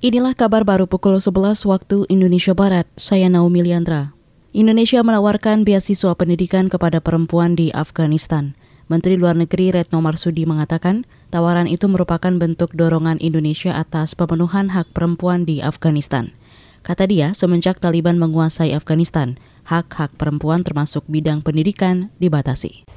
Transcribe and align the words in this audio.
Inilah 0.00 0.32
kabar 0.32 0.64
baru 0.64 0.88
pukul 0.88 1.20
11 1.20 1.68
waktu 1.68 2.08
Indonesia 2.08 2.56
Barat. 2.56 2.88
Saya 2.96 3.28
Naomi 3.28 3.60
Liandra. 3.60 4.16
Indonesia 4.56 4.96
menawarkan 5.04 5.60
beasiswa 5.60 6.16
pendidikan 6.16 6.72
kepada 6.72 7.04
perempuan 7.04 7.52
di 7.52 7.68
Afghanistan. 7.76 8.56
Menteri 8.88 9.20
Luar 9.20 9.36
Negeri 9.36 9.76
Retno 9.76 10.00
Marsudi 10.00 10.48
mengatakan, 10.48 11.04
tawaran 11.28 11.68
itu 11.68 11.84
merupakan 11.84 12.32
bentuk 12.32 12.72
dorongan 12.72 13.20
Indonesia 13.20 13.76
atas 13.76 14.16
pemenuhan 14.16 14.72
hak 14.72 14.88
perempuan 14.96 15.44
di 15.44 15.60
Afghanistan. 15.60 16.32
Kata 16.80 17.04
dia, 17.04 17.36
semenjak 17.36 17.76
Taliban 17.76 18.16
menguasai 18.16 18.72
Afghanistan, 18.72 19.36
hak-hak 19.68 20.16
perempuan 20.16 20.64
termasuk 20.64 21.04
bidang 21.12 21.44
pendidikan 21.44 22.08
dibatasi. 22.16 22.88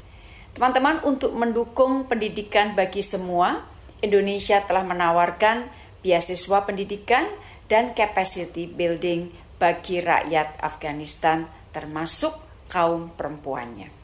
Teman-teman, 0.56 1.04
untuk 1.04 1.36
mendukung 1.36 2.08
pendidikan 2.08 2.80
bagi 2.80 3.04
semua, 3.04 3.68
Indonesia 4.00 4.64
telah 4.64 4.88
menawarkan 4.88 5.83
beasiswa 6.04 6.68
pendidikan, 6.68 7.26
dan 7.72 7.96
capacity 7.96 8.68
building 8.68 9.32
bagi 9.58 10.04
rakyat 10.04 10.60
Afghanistan 10.60 11.48
termasuk 11.72 12.36
kaum 12.70 13.10
perempuannya. 13.16 14.04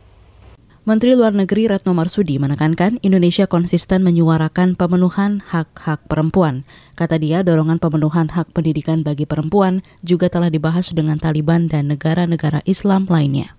Menteri 0.87 1.13
Luar 1.13 1.35
Negeri 1.35 1.69
Retno 1.69 1.93
Marsudi 1.93 2.41
menekankan 2.41 2.97
Indonesia 3.05 3.45
konsisten 3.45 4.01
menyuarakan 4.01 4.73
pemenuhan 4.73 5.43
hak-hak 5.43 6.01
perempuan. 6.09 6.65
Kata 6.97 7.19
dia, 7.21 7.45
dorongan 7.45 7.77
pemenuhan 7.77 8.31
hak 8.31 8.55
pendidikan 8.57 9.05
bagi 9.05 9.29
perempuan 9.29 9.85
juga 10.01 10.31
telah 10.33 10.49
dibahas 10.49 10.89
dengan 10.89 11.21
Taliban 11.21 11.69
dan 11.69 11.93
negara-negara 11.93 12.65
Islam 12.65 13.05
lainnya. 13.05 13.58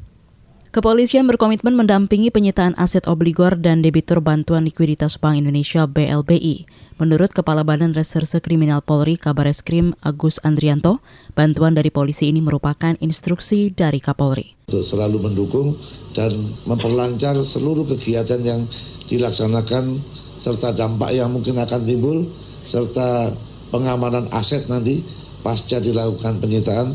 Kepolisian 0.71 1.27
berkomitmen 1.27 1.75
mendampingi 1.75 2.31
penyitaan 2.31 2.79
aset 2.79 3.11
obligor 3.11 3.59
dan 3.59 3.83
debitur 3.83 4.23
bantuan 4.23 4.63
likuiditas 4.63 5.19
Bank 5.19 5.43
Indonesia 5.43 5.83
BLBI. 5.83 6.63
Menurut 7.03 7.35
Kepala 7.35 7.67
Badan 7.67 7.91
Reserse 7.91 8.39
Kriminal 8.39 8.79
Polri 8.79 9.19
Kabareskrim 9.19 9.99
Agus 9.99 10.39
Andrianto, 10.47 11.03
bantuan 11.35 11.75
dari 11.75 11.91
polisi 11.91 12.31
ini 12.31 12.39
merupakan 12.39 12.95
instruksi 13.03 13.75
dari 13.75 13.99
Kapolri. 13.99 14.71
Selalu 14.71 15.19
mendukung 15.19 15.75
dan 16.15 16.39
memperlancar 16.71 17.35
seluruh 17.43 17.83
kegiatan 17.91 18.39
yang 18.39 18.63
dilaksanakan 19.11 19.99
serta 20.39 20.71
dampak 20.71 21.11
yang 21.11 21.35
mungkin 21.35 21.59
akan 21.59 21.83
timbul 21.83 22.31
serta 22.63 23.35
pengamanan 23.75 24.31
aset 24.31 24.71
nanti 24.71 25.03
pasca 25.43 25.83
dilakukan 25.83 26.39
penyitaan 26.39 26.95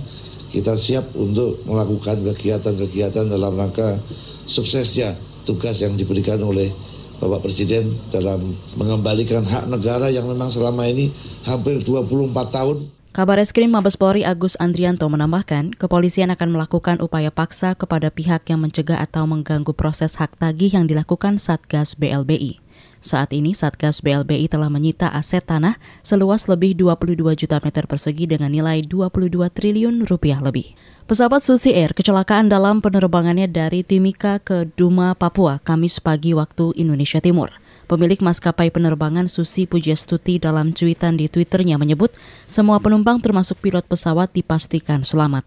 kita 0.52 0.78
siap 0.78 1.16
untuk 1.18 1.62
melakukan 1.66 2.22
kegiatan-kegiatan 2.22 3.30
dalam 3.30 3.54
rangka 3.56 3.98
suksesnya 4.46 5.14
tugas 5.46 5.82
yang 5.82 5.94
diberikan 5.98 6.42
oleh 6.42 6.68
Bapak 7.16 7.48
Presiden 7.48 7.88
dalam 8.12 8.44
mengembalikan 8.76 9.46
hak 9.46 9.72
negara 9.72 10.12
yang 10.12 10.28
memang 10.28 10.52
selama 10.52 10.84
ini 10.84 11.08
hampir 11.48 11.80
24 11.80 12.36
tahun. 12.52 12.78
Kabar 13.16 13.40
Eskrim 13.40 13.72
Mabes 13.72 13.96
Polri 13.96 14.28
Agus 14.28 14.60
Andrianto 14.60 15.08
menambahkan, 15.08 15.72
kepolisian 15.80 16.36
akan 16.36 16.52
melakukan 16.52 17.00
upaya 17.00 17.32
paksa 17.32 17.72
kepada 17.72 18.12
pihak 18.12 18.44
yang 18.52 18.60
mencegah 18.60 19.00
atau 19.00 19.24
mengganggu 19.24 19.72
proses 19.72 20.20
hak 20.20 20.36
tagih 20.36 20.76
yang 20.76 20.84
dilakukan 20.84 21.40
Satgas 21.40 21.96
BLBI. 21.96 22.65
Saat 23.06 23.38
ini 23.38 23.54
Satgas 23.54 24.02
BLBI 24.02 24.50
telah 24.50 24.66
menyita 24.66 25.14
aset 25.14 25.46
tanah 25.46 25.78
seluas 26.02 26.50
lebih 26.50 26.74
22 26.74 27.38
juta 27.38 27.62
meter 27.62 27.86
persegi 27.86 28.26
dengan 28.26 28.50
nilai 28.50 28.82
22 28.82 29.30
triliun 29.46 30.10
rupiah 30.10 30.42
lebih. 30.42 30.74
Pesawat 31.06 31.46
Susi 31.46 31.70
Air 31.70 31.94
kecelakaan 31.94 32.50
dalam 32.50 32.82
penerbangannya 32.82 33.46
dari 33.46 33.86
Timika 33.86 34.42
ke 34.42 34.66
Duma, 34.74 35.14
Papua, 35.14 35.62
Kamis 35.62 36.02
pagi 36.02 36.34
waktu 36.34 36.74
Indonesia 36.82 37.22
Timur. 37.22 37.54
Pemilik 37.86 38.18
maskapai 38.18 38.74
penerbangan 38.74 39.30
Susi 39.30 39.70
Pujastuti 39.70 40.42
dalam 40.42 40.74
cuitan 40.74 41.14
di 41.14 41.30
Twitternya 41.30 41.78
menyebut 41.78 42.10
semua 42.50 42.82
penumpang 42.82 43.22
termasuk 43.22 43.62
pilot 43.62 43.86
pesawat 43.86 44.34
dipastikan 44.34 45.06
selamat. 45.06 45.46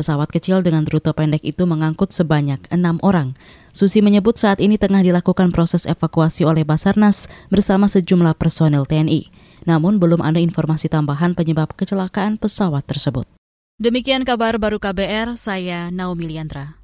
Pesawat 0.00 0.32
kecil 0.32 0.64
dengan 0.64 0.88
rute 0.88 1.12
pendek 1.12 1.44
itu 1.44 1.68
mengangkut 1.68 2.08
sebanyak 2.08 2.64
enam 2.72 2.96
orang. 3.04 3.36
Susi 3.68 4.00
menyebut 4.00 4.40
saat 4.40 4.56
ini 4.56 4.80
tengah 4.80 5.04
dilakukan 5.04 5.52
proses 5.52 5.84
evakuasi 5.84 6.48
oleh 6.48 6.64
Basarnas 6.64 7.28
bersama 7.52 7.84
sejumlah 7.84 8.32
personel 8.40 8.88
TNI. 8.88 9.28
Namun 9.68 10.00
belum 10.00 10.24
ada 10.24 10.40
informasi 10.40 10.88
tambahan 10.88 11.36
penyebab 11.36 11.76
kecelakaan 11.76 12.40
pesawat 12.40 12.88
tersebut. 12.88 13.28
Demikian 13.76 14.24
kabar 14.24 14.56
baru 14.56 14.80
KBR, 14.80 15.36
saya 15.36 15.92
Naomi 15.92 16.32
Liandra. 16.32 16.79